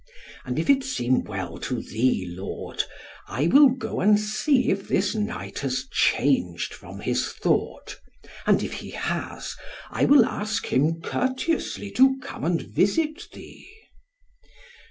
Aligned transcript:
And 0.45 0.57
if 0.57 0.67
it 0.67 0.83
seem 0.83 1.23
well 1.25 1.59
to 1.59 1.79
thee, 1.79 2.25
lord, 2.27 2.85
I 3.27 3.45
will 3.45 3.69
go 3.69 3.99
and 3.99 4.19
see 4.19 4.71
if 4.71 4.87
this 4.87 5.13
knight 5.13 5.59
has 5.59 5.85
changed 5.91 6.73
from 6.73 7.01
his 7.01 7.27
thought; 7.33 7.99
and 8.47 8.63
if 8.63 8.73
he 8.73 8.89
has, 8.89 9.55
I 9.91 10.05
will 10.05 10.25
ask 10.25 10.65
him 10.73 11.01
courteously 11.03 11.91
to 11.91 12.17
come 12.17 12.43
and 12.43 12.63
visit 12.63 13.27
thee." 13.31 13.69